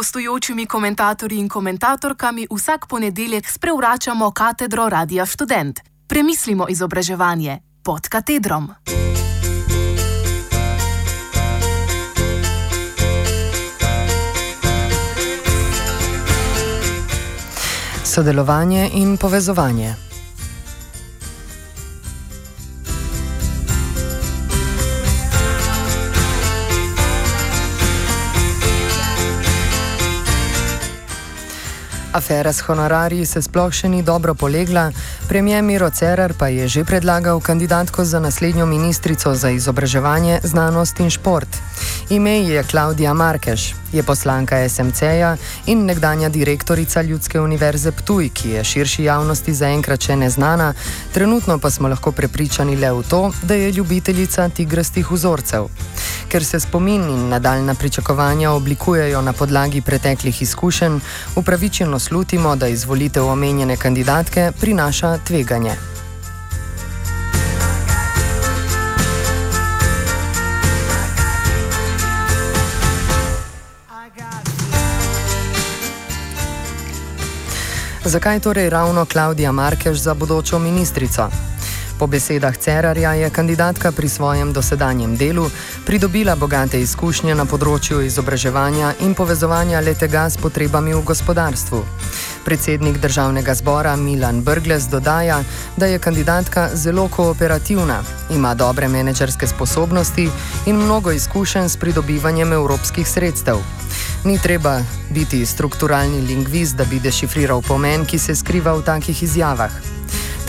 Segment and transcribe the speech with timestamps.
[0.00, 5.80] gostujočimi komentatorji in komentatorkami vsak ponedeljek sprevračamo katedro Radia Student.
[6.06, 8.70] Premislimo izobraževanje pod katedrom.
[18.04, 20.09] Sodelovanje in povezovanje.
[32.12, 34.88] Afera s honorarji se sploh še ni dobro polegla,
[35.30, 41.10] premijer Miro Cerar pa je že predlagal kandidatko za naslednjo ministrico za izobraževanje, znanost in
[41.10, 41.48] šport.
[42.10, 48.64] Ime je Klaudija Markeš, je poslanka SMC-ja in nekdanja direktorica Ljudske univerze Ptuj, ki je
[48.64, 50.74] širši javnosti zaenkrat še neznana,
[51.14, 55.68] trenutno pa smo lahko prepričani le v to, da je ljubiteljica tigrastih vzorcev.
[56.30, 61.00] Ker se spomin in nadaljna pričakovanja oblikujejo na podlagi preteklih izkušenj,
[61.36, 65.90] upravičeno slutimo, da izvolitev omenjene kandidatke prinaša tveganje.
[78.04, 81.28] Zakaj torej ravno Klaudija Markeš za bodočo ministrico?
[81.98, 85.50] Po besedah Cerarja je kandidatka pri svojem dosedanjem delu
[85.86, 91.82] pridobila bogate izkušnje na področju izobraževanja in povezovanja letega s potrebami v gospodarstvu.
[92.44, 95.42] Predsednik državnega zbora Milan Brgles dodaja,
[95.76, 100.28] da je kandidatka zelo kooperativna, ima dobre menedžerske sposobnosti
[100.66, 103.56] in mnogo izkušenj s pridobivanjem evropskih sredstev.
[104.24, 109.99] Ni treba biti strukturalni lingvist, da bi dešifriral pomen, ki se skriva v takih izjavah.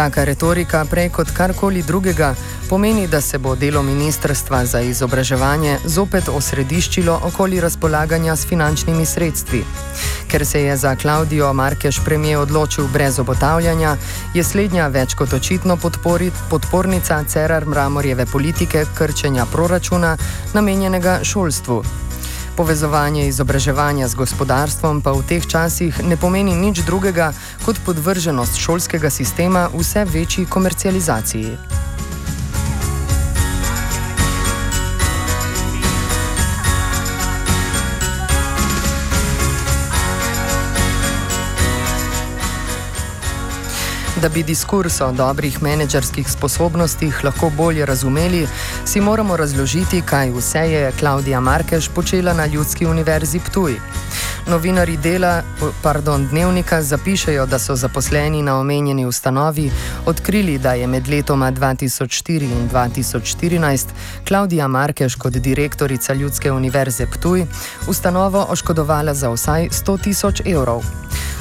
[0.00, 2.32] Taka retorika, prej kot karkoli drugega,
[2.68, 9.60] pomeni, da se bo delo Ministrstva za izobraževanje zopet osrediščilo okoli razpolaganja s finančnimi sredstvi.
[10.28, 13.96] Ker se je za Klaudijo Markeš premije odločil brez obotavljanja,
[14.34, 20.16] je slednja več kot očitno podporit, podpornica Cerar Mramorjeve politike krčenja proračuna,
[20.54, 21.84] namenjenega šolstvu.
[22.56, 27.32] Povezovanje izobraževanja z gospodarstvom pa v teh časih ne pomeni nič drugega
[27.64, 31.79] kot podvrženost šolskega sistema vse večji komercializaciji.
[44.22, 48.46] Da bi diskurs o dobrih menedžerskih sposobnostih lahko bolje razumeli,
[48.84, 53.78] si moramo razložiti, kaj vse je Klaudija Markeš počela na Ljudski univerzi Ptuj.
[54.46, 55.42] Novinari dela,
[55.82, 59.70] pardon, dnevnika zapišajo, da so zaposleni na omenjeni ustanovi
[60.06, 63.86] odkrili, da je med letoma 2004 in 2014
[64.28, 67.46] Klaudija Markeš kot direktorica Ljudske univerze Ptuj
[67.88, 70.84] ustanovo oškodovala za vsaj 100 tisoč evrov.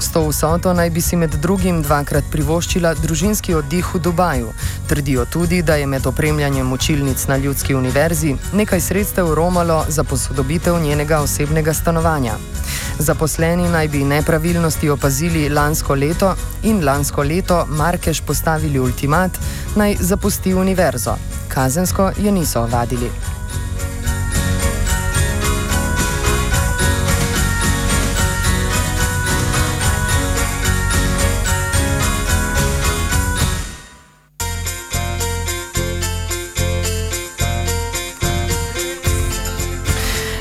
[0.00, 4.52] S to vsoto naj bi si med drugim dvakrat privoščila družinski oddih v Dubaju.
[4.88, 10.78] Trdijo tudi, da je med opremljanjem učilnic na Ljudski univerzi nekaj sredstev romalo za posodobitev
[10.82, 12.34] njenega osebnega stanovanja.
[12.98, 19.30] Zaposleni naj bi nepravilnosti opazili lansko leto in lansko leto Markeš postavili ultimat,
[19.76, 21.16] naj zapusti univerzo.
[21.48, 23.35] Kazensko je niso ovadili.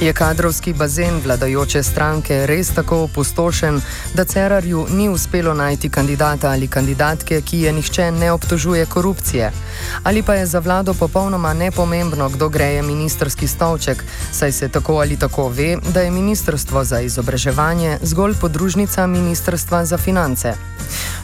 [0.00, 3.80] Je kadrovski bazen vladajoče stranke res tako opustošen,
[4.14, 9.50] da Cerarju ni uspelo najti kandidata ali kandidatke, ki je nihče ne obtožuje korupcije?
[10.02, 15.16] Ali pa je za vlado popolnoma nepomembno, kdo greje ministerski stolček, saj se tako ali
[15.16, 20.54] tako ve, da je Ministrstvo za izobraževanje zgolj podružnica Ministrstva za finance?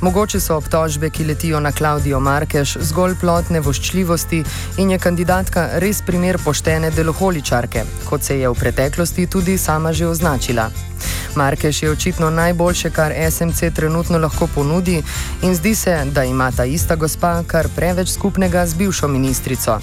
[0.00, 4.44] Mogoče so obtožbe, ki letijo na Klaudijo Markeš, zgolj plot nevoščljivosti
[4.80, 10.06] in je kandidatka res primer poštene deloholičarke, kot se je v preteklosti tudi sama že
[10.06, 10.70] označila.
[11.36, 15.02] Markeš je očitno najboljše, kar SMC trenutno lahko ponudi,
[15.42, 19.78] in zdi se, da ima ta ista gospa kar preveč skupnega z bivšo ministrico.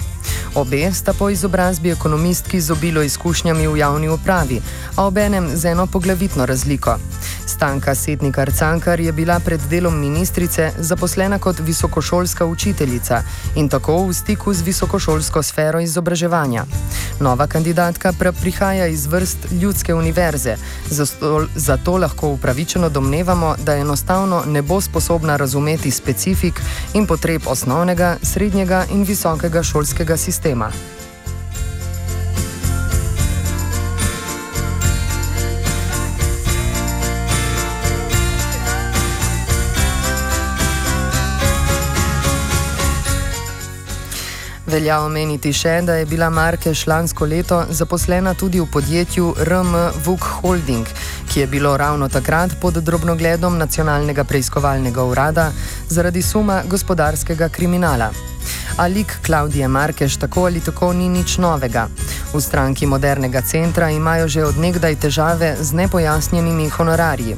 [0.54, 4.60] Obe sta po izobrazbi ekonomistki z obilo izkušnjami v javni upravi,
[4.96, 6.98] a obenem z eno poglavitno razliko.
[7.48, 13.22] Stanka Setnikar Cankar je bila pred delom ministrice zaposlena kot visokošolska učiteljica
[13.54, 16.64] in tako v stiku z visokošolsko sfero izobraževanja.
[17.20, 20.56] Nova kandidatka prihaja iz vrst ljudske univerze,
[20.90, 26.60] zato, zato lahko upravičeno domnevamo, da enostavno ne bo sposobna razumeti specifik
[26.94, 30.70] in potreb osnovnega, srednjega in visokega šolskega sistema.
[44.68, 49.70] Velja omeniti še, da je bila Markeš lansko leto zaposlena tudi v podjetju RM
[50.04, 50.84] Vuk Holding,
[51.32, 55.46] ki je bilo ravno takrat pod drobnogledom nacionalnega preiskovalnega urada
[55.88, 58.10] zaradi suma gospodarskega kriminala.
[58.76, 61.88] A lik Klaudije Markeš tako ali tako ni nič novega.
[62.34, 67.36] V stranki modernega centra imajo že odnegdaj težave z nepojasnjenimi honorarji.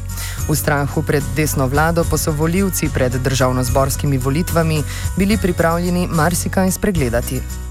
[0.48, 4.82] V strahu pred desno vlado pa so voljivci pred državno-zborskimi volitvami
[5.16, 7.69] bili pripravljeni marsikaj spregledati.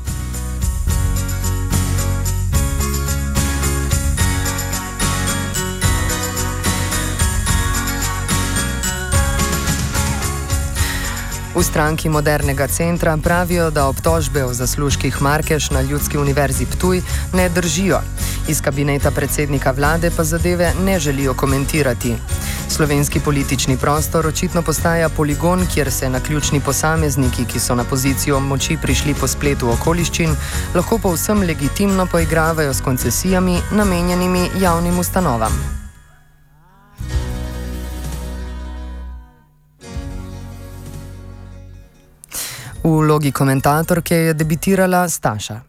[11.56, 17.02] V stranki modernega centra pravijo, da obtožbe o zaslužkih Markeš na Ljudski univerzi Ptuj
[17.34, 18.02] ne držijo.
[18.48, 22.16] Iz kabineta predsednika vlade pa zadeve ne želijo komentirati.
[22.70, 28.40] Slovenski politični prostor očitno postaja poligon, kjer se na ključni posamezniki, ki so na pozicijo
[28.40, 30.36] moči prišli po spletu okoliščin,
[30.76, 35.80] lahko povsem legitimno poigravajo s koncesijami namenjenimi javnim ustanovam.
[42.84, 45.69] V vlogi komentatorke je debitirala Staša.